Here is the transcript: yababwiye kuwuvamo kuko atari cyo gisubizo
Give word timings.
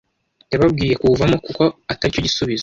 yababwiye 0.51 0.93
kuwuvamo 0.99 1.37
kuko 1.45 1.63
atari 1.91 2.13
cyo 2.13 2.21
gisubizo 2.27 2.59